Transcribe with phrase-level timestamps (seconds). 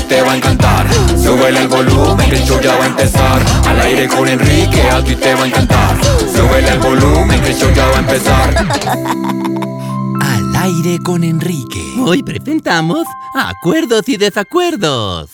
[0.00, 0.86] Ti te va a encantar.
[1.16, 3.42] Súbele el volumen, que el show ya va a empezar.
[3.66, 5.96] Al aire con Enrique, a ti te va a encantar.
[6.34, 8.54] Súbele el volumen, que el show ya va a empezar.
[10.20, 11.82] Al aire con Enrique.
[12.04, 15.30] Hoy presentamos acuerdos y desacuerdos.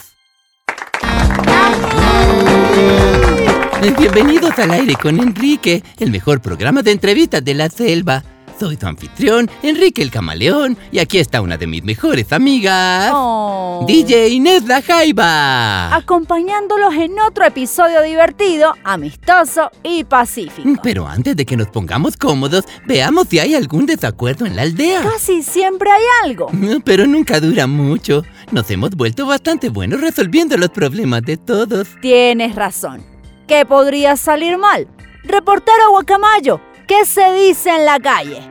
[3.98, 8.22] Bienvenidos al aire con Enrique, el mejor programa de entrevistas de la selva.
[8.58, 13.75] Soy tu anfitrión, Enrique el Camaleón, y aquí está una de mis mejores amigas, Oh.
[13.86, 15.94] DJ Inés La Jaiba.
[15.94, 20.68] Acompañándolos en otro episodio divertido, amistoso y pacífico.
[20.82, 25.02] Pero antes de que nos pongamos cómodos, veamos si hay algún desacuerdo en la aldea.
[25.02, 26.48] Casi siempre hay algo.
[26.84, 28.24] Pero nunca dura mucho.
[28.50, 31.86] Nos hemos vuelto bastante buenos resolviendo los problemas de todos.
[32.00, 33.04] Tienes razón.
[33.46, 34.88] ¿Qué podría salir mal?
[35.22, 38.48] Reportero Guacamayo, ¿qué se dice en la calle?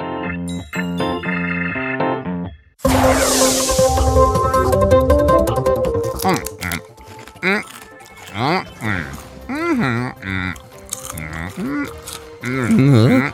[7.41, 7.61] ¿Eh?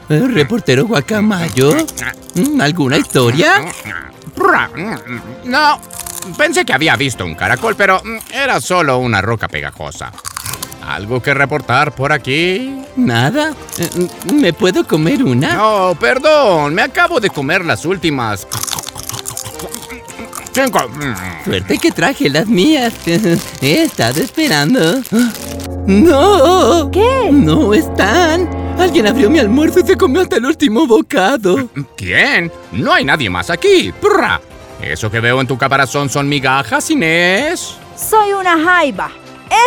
[0.09, 0.27] ¿Eh?
[0.33, 1.75] ¿Reportero Guacamayo?
[2.35, 3.65] ¿Mm, ¿Alguna historia?
[5.43, 5.79] No,
[6.37, 10.11] pensé que había visto un caracol, pero mm, era solo una roca pegajosa.
[10.87, 12.81] ¿Algo que reportar por aquí?
[12.95, 13.53] ¿Nada?
[13.77, 15.53] Eh, ¿Me puedo comer una?
[15.53, 18.47] No, perdón, me acabo de comer las últimas.
[20.53, 20.79] Cinco.
[21.45, 22.93] Suerte que traje las mías.
[23.61, 25.01] He estado esperando.
[25.87, 26.89] ¡No!
[26.91, 27.29] ¿Qué?
[27.31, 28.49] ¡No están!
[28.77, 31.69] Alguien abrió mi almuerzo y se comió hasta el último bocado.
[31.95, 32.51] ¿Quién?
[32.71, 33.93] No hay nadie más aquí.
[34.01, 34.41] Prra.
[34.81, 37.75] Eso que veo en tu caparazón son migajas, Inés.
[37.95, 39.11] Soy una jaiba.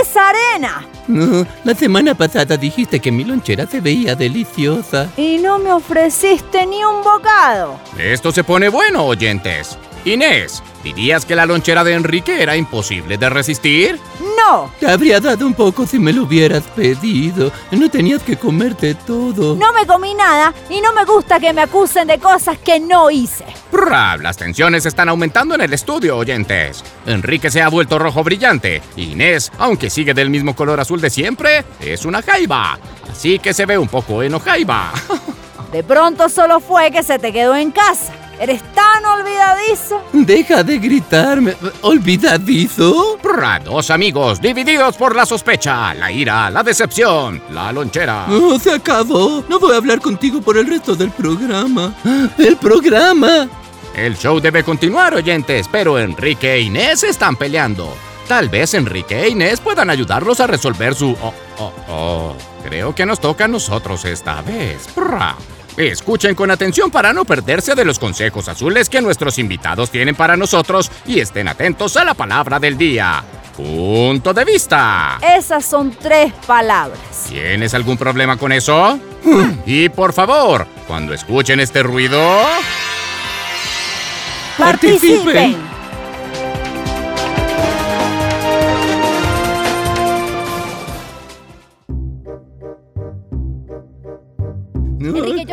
[0.01, 0.87] ¡Es arena!
[1.07, 5.11] No, la semana pasada dijiste que mi lonchera se veía deliciosa.
[5.17, 7.79] Y no me ofreciste ni un bocado.
[7.99, 9.77] Esto se pone bueno, oyentes.
[10.05, 13.99] Inés, ¿dirías que la lonchera de Enrique era imposible de resistir?
[14.37, 17.51] No, Te habría dado un poco si me lo hubieras pedido.
[17.71, 19.57] No tenías que comerte todo.
[19.57, 23.11] no me comí nada y no me gusta que me acusen de cosas que no
[23.11, 23.47] hice.
[23.71, 26.85] Prra, las tensiones están aumentando en el estudio, oyentes.
[27.07, 28.83] Enrique se ha vuelto rojo brillante.
[28.97, 32.79] Inés, aunque sigue del mismo color azul de siempre, es una jaiba.
[33.11, 34.93] Así que se ve un poco enojaiba.
[35.73, 38.13] De pronto solo fue que se te quedó en casa.
[38.41, 40.03] Eres tan olvidadizo.
[40.13, 41.55] Deja de gritarme.
[41.83, 43.19] ¿Olvidadizo?
[43.23, 48.27] Prra, dos amigos divididos por la sospecha, la ira, la decepción, la lonchera.
[48.29, 49.45] No, se acabó.
[49.49, 51.95] No voy a hablar contigo por el resto del programa.
[52.39, 53.49] ¡El programa!
[53.95, 57.95] El show debe continuar, oyentes, pero Enrique e Inés están peleando.
[58.27, 61.17] Tal vez Enrique e Inés puedan ayudarlos a resolver su...
[61.23, 62.37] Oh, oh, oh.
[62.65, 64.89] Creo que nos toca a nosotros esta vez.
[64.95, 65.37] Prra.
[65.77, 70.37] Escuchen con atención para no perderse de los consejos azules que nuestros invitados tienen para
[70.37, 73.25] nosotros y estén atentos a la palabra del día.
[73.57, 75.19] Punto de vista.
[75.37, 76.99] Esas son tres palabras.
[77.29, 78.99] ¿Tienes algún problema con eso?
[79.67, 82.21] Y por favor, cuando escuchen este ruido...
[84.59, 85.74] Participen.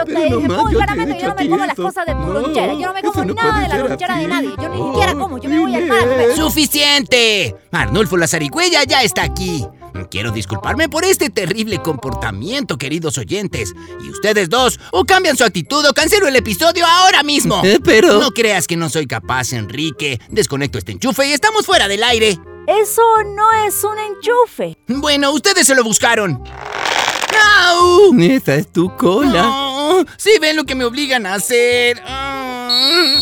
[0.05, 2.73] Yo te dije muy claramente que yo no me como las cosas de tu lonchera.
[2.73, 4.49] Yo no me como nada de la lonchera de nadie.
[4.61, 5.37] Yo ni siquiera como.
[5.37, 6.07] Yo me voy al mar.
[6.35, 7.55] ¡Suficiente!
[7.71, 9.65] Arnulfo la zarigüeya ya está aquí.
[10.09, 13.73] Quiero disculparme por este terrible comportamiento, queridos oyentes.
[14.03, 17.61] Y ustedes dos, o cambian su actitud o cancelo el episodio ahora mismo.
[17.63, 18.19] Eh, pero...
[18.19, 20.19] No creas que no soy capaz, Enrique.
[20.29, 22.39] Desconecto este enchufe y estamos fuera del aire.
[22.67, 23.01] Eso
[23.35, 24.77] no es un enchufe.
[24.87, 26.41] Bueno, ustedes se lo buscaron.
[27.67, 28.13] ¡Au!
[28.19, 29.43] Esa es tu cola.
[29.43, 29.70] No,
[30.17, 32.01] sí ven lo que me obligan a hacer.
[32.05, 33.19] Ah.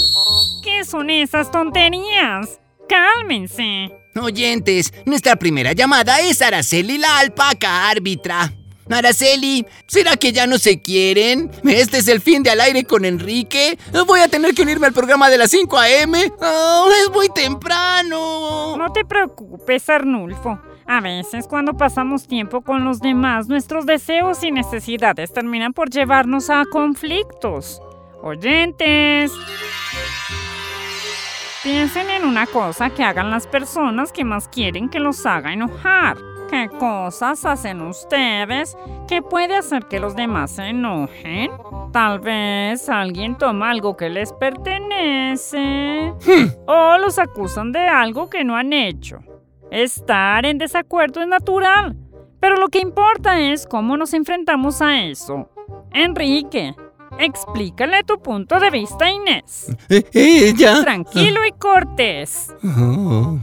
[0.63, 2.59] ¿Qué son esas tonterías?
[2.87, 3.91] Cálmense.
[4.19, 8.53] Oyentes, nuestra primera llamada es Araceli la alpaca árbitra.
[8.89, 11.51] Araceli, ¿será que ya no se quieren?
[11.63, 13.77] ¿Este es el fin de al aire con Enrique?
[14.07, 16.31] ¿Voy a tener que unirme al programa de las 5 a.m.?
[16.41, 18.75] Oh, ¡Es muy temprano!
[18.77, 20.59] No te preocupes, Arnulfo.
[20.91, 26.49] A veces cuando pasamos tiempo con los demás, nuestros deseos y necesidades terminan por llevarnos
[26.49, 27.79] a conflictos.
[28.23, 29.31] Oyentes.
[31.61, 36.17] Piensen en una cosa que hagan las personas que más quieren que los haga enojar.
[36.49, 38.75] ¿Qué cosas hacen ustedes
[39.07, 41.51] que puede hacer que los demás se enojen?
[41.93, 46.11] Tal vez alguien toma algo que les pertenece
[46.65, 49.19] o los acusan de algo que no han hecho.
[49.71, 51.95] Estar en desacuerdo es natural,
[52.39, 55.49] pero lo que importa es cómo nos enfrentamos a eso.
[55.93, 56.75] Enrique,
[57.19, 59.75] explícale tu punto de vista a Inés.
[59.89, 60.81] Eh, ella.
[60.81, 62.53] Tranquilo y cortés.
[62.63, 63.37] Oh,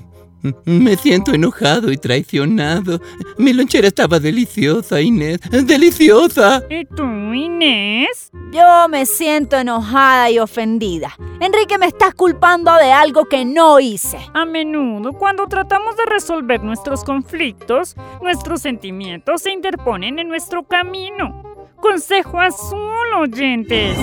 [0.65, 3.01] me siento enojado y traicionado.
[3.39, 5.41] Mi lonchera estaba deliciosa, Inés.
[5.51, 6.63] ¡Deliciosa!
[6.69, 8.31] ¿Y tú, Inés?
[8.53, 11.17] Yo me siento enojada y ofendida.
[11.41, 14.19] Enrique, me estás culpando de algo que no hice.
[14.35, 21.43] A menudo, cuando tratamos de resolver nuestros conflictos, nuestros sentimientos se interponen en nuestro camino.
[21.81, 23.97] Consejo azul, oyentes.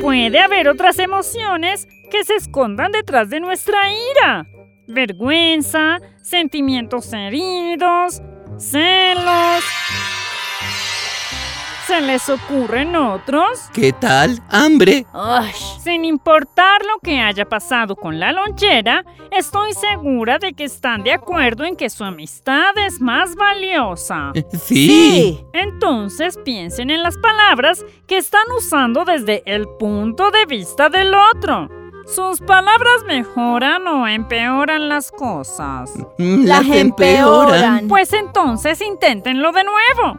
[0.00, 4.46] Puede haber otras emociones que se escondan detrás de nuestra ira.
[4.88, 8.22] Vergüenza, sentimientos heridos,
[8.56, 9.62] celos.
[11.86, 13.68] ¿Se les ocurren otros?
[13.74, 14.38] ¿Qué tal?
[14.48, 15.04] ¿Hambre?
[15.12, 15.52] Ay,
[15.82, 21.12] Sin importar lo que haya pasado con la lonchera, estoy segura de que están de
[21.12, 24.32] acuerdo en que su amistad es más valiosa.
[24.52, 24.58] Sí.
[24.58, 25.40] sí.
[25.52, 31.77] Entonces piensen en las palabras que están usando desde el punto de vista del otro.
[32.14, 35.90] ¿Sus palabras mejoran o empeoran las cosas?
[36.18, 37.86] Las empeoran.
[37.86, 40.18] Pues entonces inténtenlo de nuevo.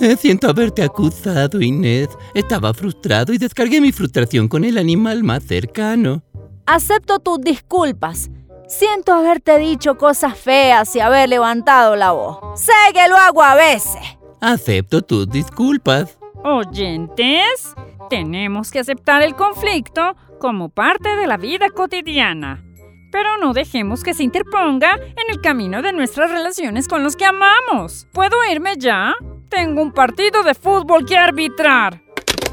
[0.00, 2.08] Eh, Siento haberte acusado, Inés.
[2.34, 6.22] Estaba frustrado y descargué mi frustración con el animal más cercano.
[6.66, 8.30] Acepto tus disculpas.
[8.68, 12.38] Siento haberte dicho cosas feas y haber levantado la voz.
[12.60, 14.00] Sé que lo hago a veces.
[14.40, 16.16] Acepto tus disculpas.
[16.44, 17.74] Oyentes,
[18.08, 22.64] tenemos que aceptar el conflicto como parte de la vida cotidiana.
[23.12, 27.24] Pero no dejemos que se interponga en el camino de nuestras relaciones con los que
[27.26, 28.06] amamos.
[28.12, 29.14] ¿Puedo irme ya?
[29.48, 32.00] Tengo un partido de fútbol que arbitrar.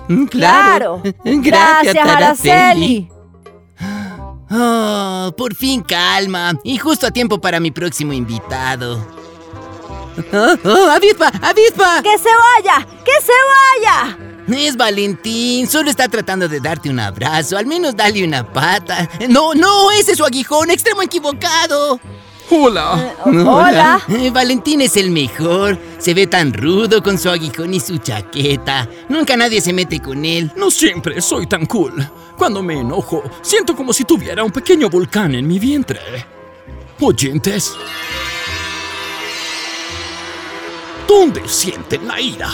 [0.07, 1.01] Mm, Claro.
[1.23, 3.09] Gracias, Araceli.
[4.49, 6.53] Oh, por fin calma.
[6.63, 9.05] Y justo a tiempo para mi próximo invitado.
[10.33, 12.01] Oh, oh, avispa, avispa.
[12.01, 12.87] ¡Que se vaya!
[13.05, 13.33] ¡Que se
[13.85, 14.17] vaya!
[14.47, 19.09] Es Valentín, solo está tratando de darte un abrazo, al menos dale una pata.
[19.27, 21.99] No, no, ese es su aguijón, extremo equivocado.
[22.49, 23.13] Hola.
[23.25, 24.01] Hola.
[24.07, 28.87] Eh, Valentín es el mejor, se ve tan rudo con su aguijón y su chaqueta.
[29.09, 30.53] Nunca nadie se mete con él.
[30.55, 32.09] No siempre soy tan cool.
[32.37, 35.99] Cuando me enojo, siento como si tuviera un pequeño volcán en mi vientre.
[37.01, 37.73] Oyentes.
[41.05, 42.49] ¿Dónde sienten la ira?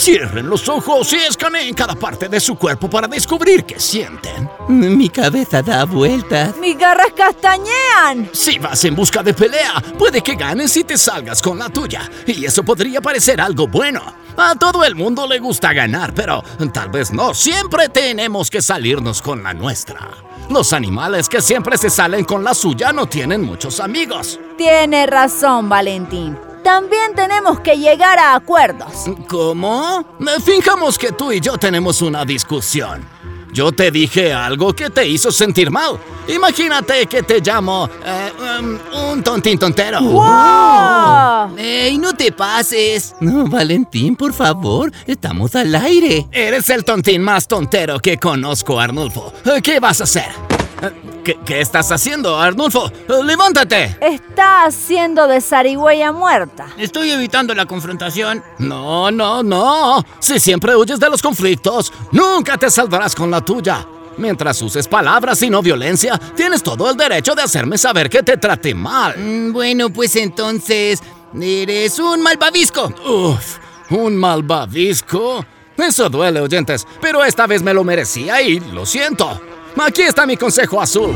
[0.00, 4.48] Cierren los ojos y escaneen cada parte de su cuerpo para descubrir qué sienten.
[4.66, 6.56] Mi cabeza da vueltas.
[6.56, 8.30] ¡Mis garras castañean!
[8.32, 12.10] Si vas en busca de pelea, puede que ganes y te salgas con la tuya.
[12.26, 14.00] Y eso podría parecer algo bueno.
[14.38, 16.42] A todo el mundo le gusta ganar, pero
[16.72, 20.08] tal vez no siempre tenemos que salirnos con la nuestra.
[20.48, 24.40] Los animales que siempre se salen con la suya no tienen muchos amigos.
[24.56, 26.38] Tiene razón, Valentín.
[26.62, 29.06] También tenemos que llegar a acuerdos.
[29.28, 30.04] ¿Cómo?
[30.44, 33.04] Fijamos que tú y yo tenemos una discusión.
[33.52, 35.98] Yo te dije algo que te hizo sentir mal.
[36.28, 40.00] Imagínate que te llamo eh, um, un tontín tontero.
[40.00, 41.56] ¡Wow!
[41.58, 43.16] ¡Ey, no te pases!
[43.20, 46.28] No, Valentín, por favor, estamos al aire.
[46.30, 49.32] Eres el tontín más tontero que conozco, Arnulfo.
[49.44, 50.59] Eh, ¿Qué vas a hacer?
[51.24, 52.86] ¿Qué, qué estás haciendo, Arnulfo?
[52.88, 53.96] Eh, ¡Levántate!
[54.00, 56.68] Está haciendo de zarigüeya muerta.
[56.78, 58.42] Estoy evitando la confrontación.
[58.58, 60.04] No, no, no.
[60.18, 63.86] Si siempre huyes de los conflictos, nunca te saldrás con la tuya.
[64.16, 68.36] Mientras uses palabras y no violencia, tienes todo el derecho de hacerme saber que te
[68.36, 69.14] traté mal.
[69.16, 71.02] Mm, Bueno, pues entonces...
[71.40, 72.92] Eres un malvavisco.
[73.06, 73.58] Uf,
[73.90, 75.44] un malvavisco.
[75.76, 79.40] Eso duele, oyentes, pero esta vez me lo merecía y lo siento.
[79.78, 81.14] Aquí está mi consejo azul.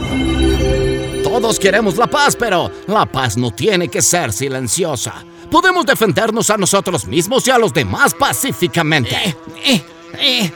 [1.23, 5.15] Todos queremos la paz, pero la paz no tiene que ser silenciosa.
[5.51, 9.17] Podemos defendernos a nosotros mismos y a los demás pacíficamente.
[9.65, 9.85] Eh,
[10.19, 10.53] eh,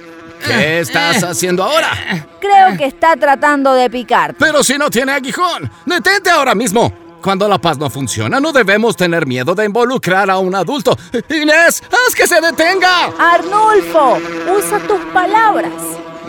[0.46, 2.28] ¿Qué estás haciendo ahora?
[2.40, 4.36] Creo que está tratando de picarte.
[4.38, 6.92] Pero si no tiene aguijón, detente ahora mismo.
[7.20, 10.96] Cuando la paz no funciona, no debemos tener miedo de involucrar a un adulto.
[11.28, 13.06] Inés, haz que se detenga.
[13.18, 14.18] Arnulfo,
[14.56, 15.72] usa tus palabras.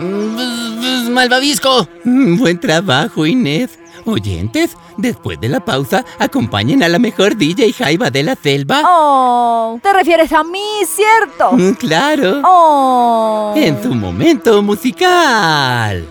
[0.00, 1.86] Mm, ¡Malvavisco!
[2.04, 3.78] Mm, buen trabajo, Inés.
[4.06, 8.82] Oyentes, después de la pausa, acompañen a la mejor DJ Jaiba de la selva.
[8.86, 9.78] ¡Oh!
[9.82, 11.52] ¿Te refieres a mí, cierto?
[11.52, 12.40] Mm, claro.
[12.44, 13.52] ¡Oh!
[13.56, 16.06] En su momento musical.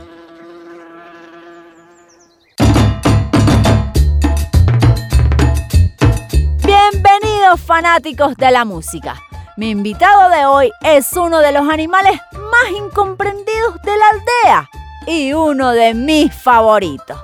[6.64, 9.16] Bienvenidos fanáticos de la música.
[9.60, 14.70] Mi invitado de hoy es uno de los animales más incomprendidos de la aldea
[15.06, 17.20] y uno de mis favoritos.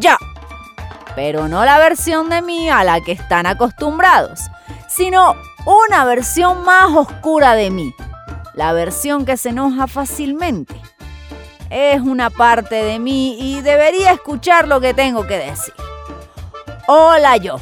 [0.00, 0.16] Yo.
[1.14, 4.40] Pero no la versión de mí a la que están acostumbrados,
[4.88, 5.36] sino
[5.66, 7.94] una versión más oscura de mí.
[8.54, 10.74] La versión que se enoja fácilmente.
[11.70, 15.74] Es una parte de mí y debería escuchar lo que tengo que decir.
[16.88, 17.60] Hola yo.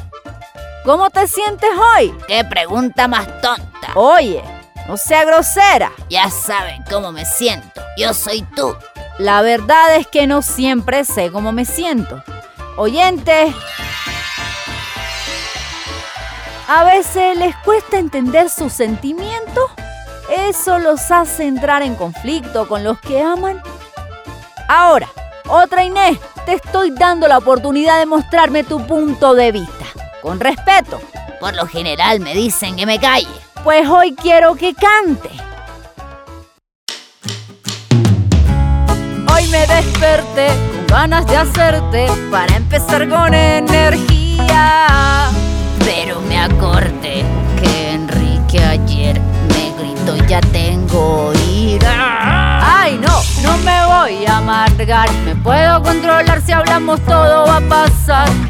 [0.85, 2.13] ¿Cómo te sientes hoy?
[2.27, 3.89] Qué pregunta más tonta.
[3.95, 4.43] Oye,
[4.87, 5.91] no sea grosera.
[6.11, 7.81] Ya saben cómo me siento.
[7.97, 8.75] Yo soy tú.
[9.17, 12.23] La verdad es que no siempre sé cómo me siento.
[12.77, 13.55] Oyentes,
[16.67, 19.71] a veces les cuesta entender sus sentimientos.
[20.37, 23.59] Eso los hace entrar en conflicto con los que aman.
[24.67, 25.09] Ahora,
[25.47, 29.74] otra Inés, te estoy dando la oportunidad de mostrarme tu punto de vista.
[30.25, 30.99] Con respeto.
[31.39, 33.27] Por lo general me dicen que me calle.
[33.63, 35.29] Pues hoy quiero que cante.
[39.31, 45.29] Hoy me desperté con ganas de hacerte para empezar con energía.
[45.85, 47.23] Pero me acordé
[47.61, 52.81] que Enrique ayer me gritó ya tengo ira.
[52.81, 55.07] Ay, no, no me voy a amargar.
[55.23, 58.44] Me puedo controlar si hablamos, todo va a pasar.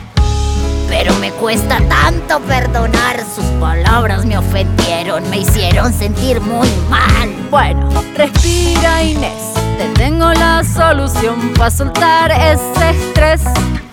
[0.87, 3.19] Pero me cuesta tanto perdonar.
[3.35, 7.33] Sus palabras me ofendieron, me hicieron sentir muy mal.
[7.49, 9.53] Bueno, respira Inés.
[9.77, 13.41] Te tengo la solución para soltar ese estrés.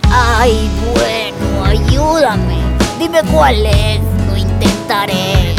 [0.09, 2.57] Ay, bueno, ayúdame.
[2.99, 5.55] Dime cuál es, lo intentaré.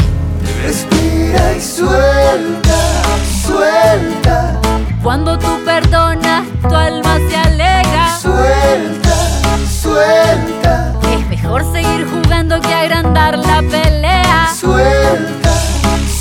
[0.63, 2.77] Respira y suelta,
[3.45, 4.59] suelta.
[5.03, 8.17] Cuando tú perdonas, tu alma se alegra.
[8.19, 9.15] Suelta,
[9.81, 10.54] suelta.
[11.55, 14.53] Mejor seguir jugando que agrandar la pelea.
[14.53, 15.53] Suelta,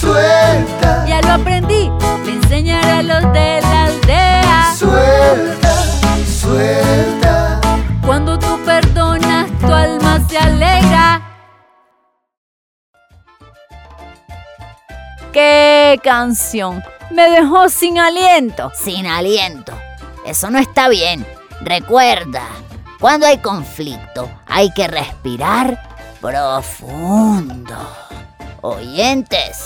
[0.01, 1.05] suelta.
[1.09, 1.91] Ya lo aprendí,
[2.25, 4.75] le enseñaré a los de la aldea.
[4.79, 5.75] Suelta,
[6.41, 7.61] suelta.
[8.07, 11.21] Cuando tú perdonas, tu alma se alegra.
[15.33, 16.81] ¡Qué canción!
[17.11, 18.71] Me dejó sin aliento.
[18.77, 19.73] Sin aliento.
[20.25, 21.27] Eso no está bien.
[21.61, 22.43] Recuerda,
[23.05, 25.79] cuando hay conflicto hay que respirar
[26.23, 27.77] profundo.
[28.63, 29.59] Oyentes,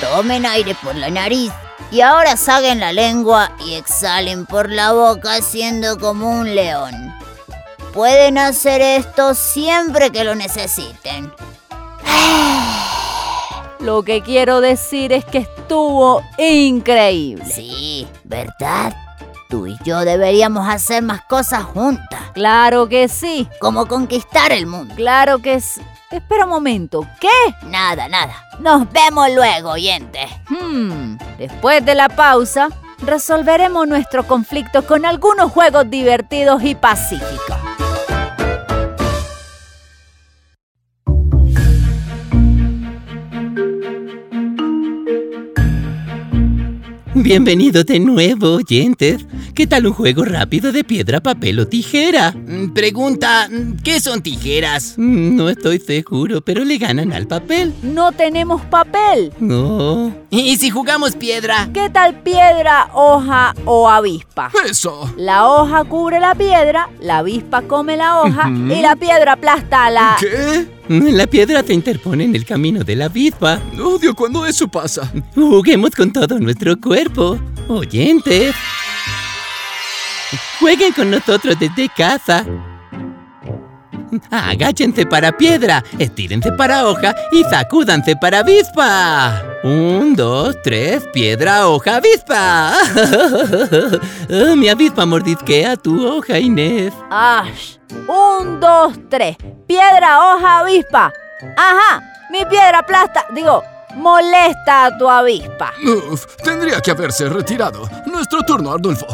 [0.00, 1.52] tomen aire por la nariz
[1.90, 7.14] y ahora saquen la lengua y exhalen por la boca haciendo como un león.
[7.92, 11.30] Pueden hacer esto siempre que lo necesiten.
[13.78, 17.44] Lo que quiero decir es que estuvo increíble.
[17.44, 19.03] Sí, ¿verdad?
[19.48, 24.94] Tú y yo deberíamos hacer más cosas juntas, Claro que sí, como conquistar el mundo.
[24.96, 25.80] claro que sí.
[26.10, 27.28] Espera un momento, ¿qué?
[27.66, 28.34] Nada, nada.
[28.60, 30.30] Nos vemos luego, oyentes.
[30.48, 37.56] Hmm, después de la pausa, resolveremos nuestro conflicto con algunos juegos divertidos y pacíficos.
[47.24, 49.24] Bienvenido de nuevo, oyentes.
[49.54, 52.32] ¿Qué tal un juego rápido de piedra, papel o tijera?
[52.32, 54.92] Mm, Pregunta, mm, ¿qué son tijeras?
[54.98, 57.72] Mm, No estoy seguro, pero le ganan al papel.
[57.82, 59.32] No tenemos papel.
[59.40, 60.14] No.
[60.28, 61.70] ¿Y si jugamos piedra?
[61.72, 64.50] ¿Qué tal piedra, hoja o avispa?
[64.68, 65.10] Eso.
[65.16, 69.90] La hoja cubre la piedra, la avispa come la hoja y la piedra aplasta a
[69.90, 70.16] la...
[70.20, 70.66] ¿Qué?
[70.88, 73.60] La piedra se interpone en el camino de la avispa.
[73.82, 75.10] Odio cuando eso pasa.
[75.34, 77.38] Juguemos con todo nuestro cuerpo.
[77.68, 78.54] Oyentes.
[80.60, 82.44] Jueguen con nosotros desde casa.
[84.30, 89.42] Agáchense para piedra, estírense para hoja y sacúdanse para avispa.
[89.64, 92.74] Un, dos, tres, piedra, hoja, avispa.
[94.56, 96.92] Mi avispa mordisquea tu hoja, Inés.
[97.10, 97.78] ¡Ash!
[98.08, 99.36] Un, dos, tres.
[99.66, 101.12] Piedra, hoja, avispa.
[101.56, 103.62] Ajá, mi piedra aplasta, digo,
[103.96, 105.72] molesta a tu avispa.
[106.10, 107.88] Uf, tendría que haberse retirado.
[108.06, 109.06] Nuestro turno, Ardulfo.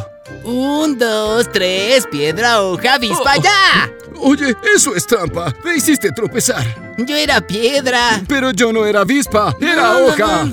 [0.44, 3.42] Un, dos, tres, piedra, hoja, avispa, Oh.
[3.42, 3.90] ya.
[4.22, 5.52] Oye, eso es trampa.
[5.64, 6.64] Me hiciste tropezar.
[6.98, 8.20] Yo era piedra.
[8.28, 10.44] Pero yo no era avispa, era hoja.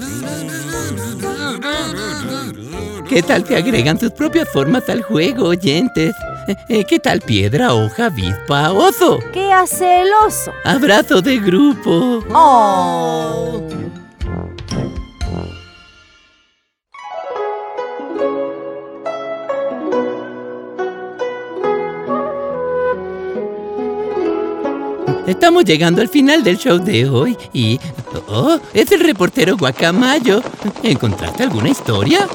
[3.09, 6.13] ¿Qué tal te agregan sus propias formas al juego, oyentes?
[6.69, 9.19] Eh, ¿Qué tal piedra, hoja, avispa, oso?
[9.33, 10.51] ¿Qué hace el oso?
[10.63, 12.23] Abrazo de grupo.
[12.33, 13.61] Oh.
[25.27, 27.79] estamos llegando al final del show de hoy y...
[28.27, 28.59] ¡Oh!
[28.73, 30.41] Es el reportero Guacamayo.
[30.83, 32.27] ¿Encontraste alguna historia?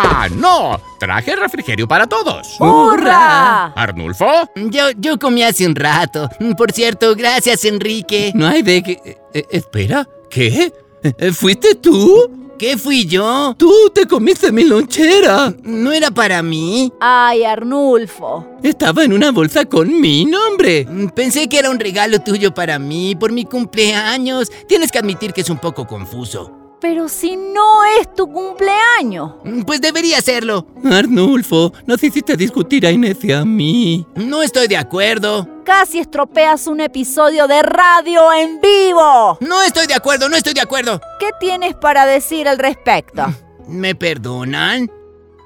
[0.00, 0.28] ¡Hurra!
[0.30, 0.80] ¡No!
[0.98, 2.56] Traje refrigerio para todos.
[2.60, 3.66] ¡Hurra!
[3.74, 4.26] ¿Arnulfo?
[4.56, 6.28] Yo, yo comí hace un rato.
[6.56, 8.32] Por cierto, gracias, Enrique.
[8.34, 8.92] No hay de que...
[9.04, 10.72] eh, eh, espera, ¿qué?
[11.02, 12.30] Eh, ¿Fuiste tú?
[12.58, 13.54] ¿Qué fui yo?
[13.58, 15.52] Tú te comiste mi lonchera.
[15.64, 16.92] ¿No era para mí?
[17.00, 18.46] Ay, Arnulfo.
[18.62, 20.86] Estaba en una bolsa con mi nombre.
[21.16, 24.50] Pensé que era un regalo tuyo para mí, por mi cumpleaños.
[24.68, 26.63] Tienes que admitir que es un poco confuso.
[26.84, 29.32] Pero si no es tu cumpleaños.
[29.64, 30.66] Pues debería serlo.
[30.84, 34.06] Arnulfo, nos hiciste discutir a Inés y a mí.
[34.16, 35.48] No estoy de acuerdo.
[35.64, 39.38] Casi estropeas un episodio de radio en vivo.
[39.40, 41.00] No estoy de acuerdo, no estoy de acuerdo.
[41.18, 43.34] ¿Qué tienes para decir al respecto?
[43.66, 44.90] ¿Me perdonan?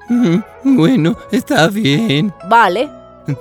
[0.08, 2.34] Mm, Bueno, está bien.
[2.48, 2.97] Vale.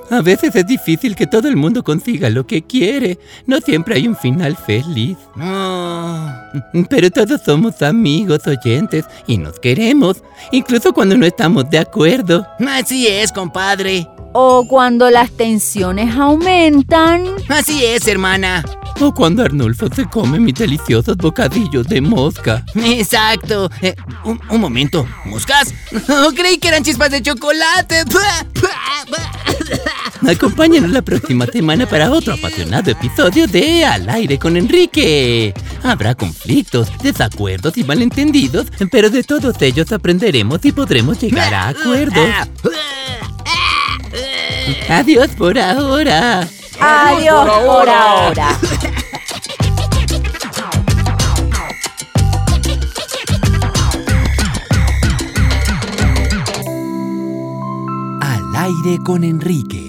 [0.10, 3.17] A veces es difícil que todo el mundo consiga lo que quiere.
[3.46, 5.17] No siempre hay un final feliz.
[5.39, 6.29] Oh.
[6.89, 12.46] Pero todos somos amigos, oyentes, y nos queremos, incluso cuando no estamos de acuerdo.
[12.60, 14.08] Así es, compadre.
[14.39, 17.25] O cuando las tensiones aumentan.
[17.50, 18.63] Así es, hermana.
[19.00, 22.63] O cuando Arnulfo se come mis deliciosos bocadillos de mosca.
[22.75, 23.67] Exacto.
[23.82, 25.08] Eh, un, un momento.
[25.25, 25.74] ¿Moscas?
[26.08, 28.03] Oh, creí que eran chispas de chocolate.
[30.27, 35.51] Acompáñenos la próxima semana para otro apasionado episodio de Al aire con Enrique.
[35.82, 42.29] Habrá conflictos, desacuerdos y malentendidos, pero de todos ellos aprenderemos y podremos llegar a acuerdos.
[44.90, 46.48] Adiós por ahora.
[46.80, 48.50] Adiós por ahora.
[58.22, 59.87] Al aire con Enrique.